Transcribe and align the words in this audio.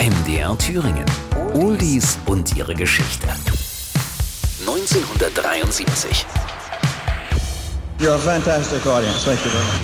MDR 0.00 0.56
Thüringen. 0.56 1.04
Oldies 1.52 2.18
und 2.24 2.56
ihre 2.56 2.74
Geschichte. 2.74 3.28
1973. 4.60 6.24
You're 7.98 8.14
a 8.14 8.18
fantastic 8.18 8.86
audience. 8.86 9.22
Thank 9.26 9.44
you 9.44 9.50
very 9.50 9.62
much. 9.62 9.80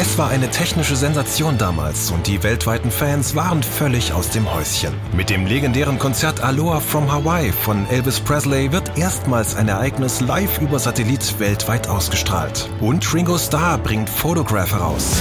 Es 0.00 0.16
war 0.16 0.28
eine 0.28 0.48
technische 0.48 0.94
Sensation 0.94 1.58
damals 1.58 2.12
und 2.12 2.28
die 2.28 2.44
weltweiten 2.44 2.92
Fans 2.92 3.34
waren 3.34 3.64
völlig 3.64 4.12
aus 4.12 4.30
dem 4.30 4.54
Häuschen. 4.54 4.94
Mit 5.12 5.28
dem 5.28 5.44
legendären 5.44 5.98
Konzert 5.98 6.40
Aloha 6.40 6.78
from 6.78 7.10
Hawaii 7.10 7.50
von 7.50 7.84
Elvis 7.90 8.20
Presley 8.20 8.70
wird 8.70 8.96
erstmals 8.96 9.56
ein 9.56 9.66
Ereignis 9.66 10.20
live 10.20 10.60
über 10.60 10.78
Satellit 10.78 11.40
weltweit 11.40 11.88
ausgestrahlt. 11.88 12.70
Und 12.80 13.12
Ringo 13.12 13.36
Starr 13.38 13.78
bringt 13.78 14.08
Photograph 14.08 14.70
heraus. 14.70 15.20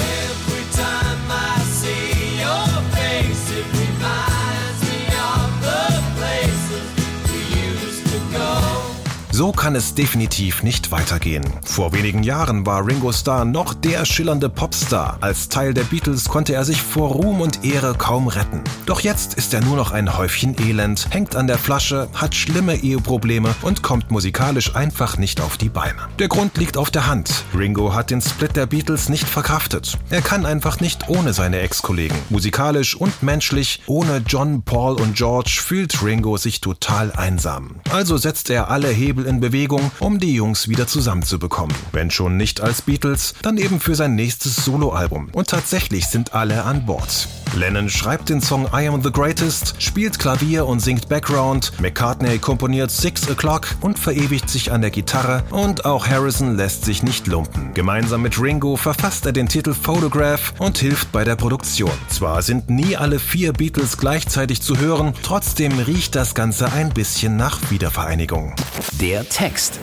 So 9.38 9.52
kann 9.52 9.76
es 9.76 9.94
definitiv 9.94 10.64
nicht 10.64 10.92
weitergehen. 10.92 11.46
Vor 11.64 11.94
wenigen 11.94 12.24
Jahren 12.24 12.66
war 12.66 12.88
Ringo 12.88 13.12
Starr 13.12 13.46
noch 13.46 13.76
der 13.76 14.04
schillernde 14.04 14.50
Popstar. 14.50 15.20
Als 15.22 15.48
Teil 15.48 15.76
der 15.76 15.84
Beatles 15.84 16.26
konnte 16.26 16.56
er 16.56 16.66
sich 16.66 16.82
vor 16.82 17.12
Ruhm 17.12 17.42
und 17.42 17.64
Ehre 17.64 17.94
kaum 17.94 18.30
retten. 18.30 18.64
Doch 18.88 19.02
jetzt 19.02 19.36
ist 19.36 19.54
er 19.54 19.62
nur 19.62 19.76
noch 19.76 19.92
ein 19.92 20.18
Häufchen 20.18 20.56
Elend, 20.60 21.06
hängt 21.12 21.36
an 21.36 21.46
der 21.46 21.60
Flasche, 21.60 22.08
hat 22.16 22.34
schlimme 22.34 22.78
Eheprobleme 22.78 23.54
und 23.62 23.84
kommt 23.84 24.10
musikalisch 24.10 24.76
einfach 24.76 25.20
nicht 25.20 25.40
auf 25.40 25.56
die 25.56 25.70
Beine. 25.70 26.08
Der 26.18 26.30
Grund 26.30 26.58
liegt 26.58 26.76
auf 26.76 26.90
der 26.90 27.06
Hand. 27.06 27.44
Ringo 27.56 27.94
hat 27.94 28.10
den 28.10 28.22
Split 28.22 28.56
der 28.56 28.66
Beatles 28.66 29.08
nicht 29.08 29.30
verkraftet. 29.30 30.00
Er 30.10 30.24
kann 30.24 30.48
einfach 30.48 30.80
nicht 30.80 31.10
ohne 31.10 31.34
seine 31.34 31.60
Ex-Kollegen. 31.60 32.18
Musikalisch 32.32 32.96
und 32.96 33.22
menschlich, 33.22 33.84
ohne 33.86 34.24
John, 34.26 34.64
Paul 34.64 34.96
und 34.96 35.16
George 35.16 35.60
fühlt 35.64 36.02
Ringo 36.02 36.38
sich 36.38 36.60
total 36.60 37.12
einsam. 37.12 37.82
Also 37.92 38.18
setzt 38.18 38.50
er 38.50 38.72
alle 38.72 38.90
Hebel 38.90 39.27
in 39.28 39.40
Bewegung, 39.40 39.92
um 40.00 40.20
die 40.20 40.34
Jungs 40.34 40.68
wieder 40.68 40.88
zusammenzubekommen. 40.88 41.76
Wenn 41.92 42.10
schon 42.10 42.38
nicht 42.38 42.62
als 42.62 42.82
Beatles, 42.82 43.36
dann 43.42 43.58
eben 43.58 43.80
für 43.80 43.94
sein 43.94 44.16
nächstes 44.16 44.56
Soloalbum. 44.66 45.30
Und 45.34 45.50
tatsächlich 45.50 46.08
sind 46.08 46.34
alle 46.34 46.64
an 46.64 46.86
Bord. 46.86 47.28
Lennon 47.56 47.90
schreibt 47.90 48.30
den 48.30 48.42
Song 48.42 48.68
I 48.74 48.88
Am 48.88 49.02
the 49.02 49.12
Greatest, 49.12 49.76
spielt 49.82 50.20
Klavier 50.20 50.66
und 50.66 50.80
singt 50.80 51.10
Background, 51.10 51.72
McCartney 51.80 52.38
komponiert 52.38 52.92
Six 52.92 53.28
O'Clock 53.28 53.76
und 53.82 53.98
verewigt 53.98 54.50
sich 54.50 54.72
an 54.72 54.82
der 54.82 54.92
Gitarre 54.92 55.44
und 55.50 55.86
auch 55.86 56.08
Harrison 56.08 56.56
lässt 56.56 56.86
sich 56.86 57.04
nicht 57.04 57.28
lumpen. 57.28 57.74
Gemeinsam 57.74 58.22
mit 58.22 58.42
Ringo 58.42 58.76
verfasst 58.76 59.26
er 59.26 59.32
den 59.32 59.48
Titel 59.48 59.74
Photograph 59.74 60.54
und 60.60 60.78
hilft 60.78 61.12
bei 61.12 61.24
der 61.24 61.36
Produktion. 61.36 61.92
Zwar 62.10 62.42
sind 62.42 62.70
nie 62.70 62.96
alle 62.96 63.20
vier 63.20 63.54
Beatles 63.54 63.98
gleichzeitig 63.98 64.62
zu 64.62 64.78
hören, 64.78 65.14
trotzdem 65.24 65.80
riecht 65.80 66.16
das 66.16 66.36
Ganze 66.36 66.72
ein 66.72 66.90
bisschen 66.90 67.38
nach 67.38 67.72
Wiedervereinigung. 67.72 68.56
Der 69.00 69.28
Text. 69.28 69.80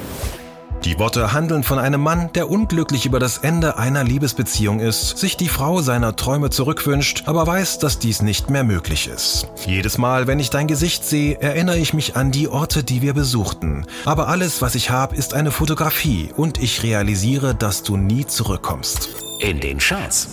Die 0.85 0.99
Worte 0.99 1.33
handeln 1.33 1.63
von 1.63 1.79
einem 1.79 2.03
Mann, 2.03 2.31
der 2.35 2.51
unglücklich 2.51 3.07
über 3.07 3.19
das 3.19 3.39
Ende 3.39 3.79
einer 3.79 4.05
Liebesbeziehung 4.05 4.81
ist, 4.81 5.17
sich 5.17 5.39
die 5.39 5.49
Frau 5.49 5.81
seiner 5.81 6.15
Träume 6.15 6.51
zurückwünscht, 6.51 7.23
aber 7.25 7.47
weiß, 7.47 7.79
dass 7.79 7.99
dies 7.99 8.21
nicht 8.21 8.51
mehr 8.51 8.65
möglich 8.65 9.09
ist. 9.09 9.49
Jedes 9.67 9.97
Mal, 9.97 10.27
wenn 10.27 10.39
ich 10.39 10.51
dein 10.51 10.67
Gesicht 10.67 11.03
sehe, 11.07 11.41
erinnere 11.41 11.79
ich 11.79 11.95
mich 11.95 12.17
an 12.17 12.33
die 12.33 12.49
Orte, 12.49 12.85
die 12.85 13.01
wir 13.01 13.15
besuchten. 13.15 13.87
Aber 14.05 14.29
alles, 14.29 14.61
was 14.61 14.75
ich 14.75 14.91
habe, 14.91 15.17
ist 15.17 15.33
eine 15.33 15.53
Fotografie 15.53 16.29
und 16.37 16.63
ich 16.63 16.83
realisiere, 16.83 17.55
dass 17.55 17.83
du 17.83 17.97
nie 17.97 18.27
zurückkommst. 18.27 19.09
In 19.41 19.61
den 19.61 19.79
Charts. 19.79 20.29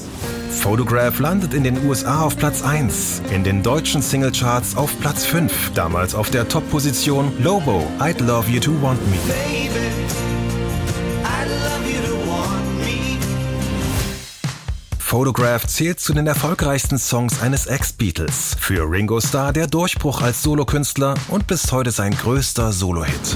Photograph 0.49 1.17
landet 1.19 1.53
in 1.53 1.63
den 1.63 1.88
USA 1.88 2.23
auf 2.23 2.38
Platz 2.38 2.61
1, 2.61 3.21
in 3.33 3.45
den 3.45 3.63
deutschen 3.63 4.02
Singlecharts 4.02 4.75
auf 4.75 4.99
Platz 4.99 5.25
5, 5.25 5.71
damals 5.75 6.13
auf 6.13 6.30
der 6.30 6.49
Top-Position 6.49 7.31
Lobo, 7.39 7.88
I'd 7.99 8.21
Love 8.21 8.52
You 8.52 8.59
to 8.59 8.71
Want 8.81 8.99
Me. 9.09 9.17
Photograph 15.11 15.67
zählt 15.67 15.99
zu 15.99 16.14
den 16.14 16.26
erfolgreichsten 16.26 16.98
Songs 16.98 17.42
eines 17.42 17.66
Ex-Beatles. 17.66 18.55
Für 18.58 18.89
Ringo 18.89 19.20
Starr 19.20 19.52
der 19.52 19.67
Durchbruch 19.67 20.22
als 20.22 20.42
Solokünstler 20.42 21.16
und 21.27 21.48
bis 21.48 21.70
heute 21.73 21.92
sein 21.92 22.16
größter 22.16 22.72
Solo-Hit. 22.72 23.36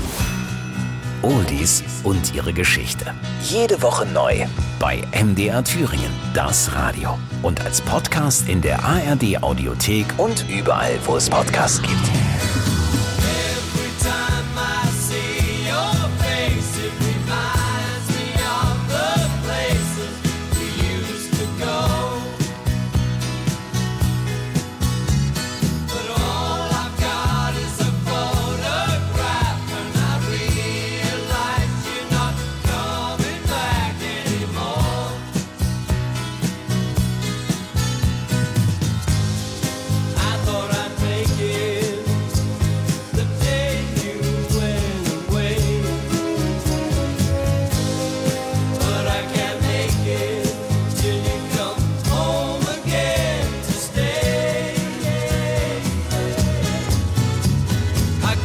Oldies 1.22 1.84
und 2.04 2.34
ihre 2.34 2.54
Geschichte. 2.54 3.14
Jede 3.44 3.82
Woche 3.82 4.06
neu 4.06 4.46
bei 4.80 5.02
MDR 5.22 5.66
Thüringen, 5.66 6.14
das 6.34 6.74
Radio. 6.74 7.20
Und 7.42 7.60
als 7.66 7.82
Podcast 7.82 8.48
in 8.48 8.62
der 8.62 8.82
ARD 8.82 9.44
Audiothek 9.44 10.06
und 10.16 10.46
überall, 10.50 10.98
wo 11.04 11.18
es 11.18 11.30
Podcasts 11.30 11.82
gibt. 11.82 12.75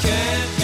can't 0.02 0.59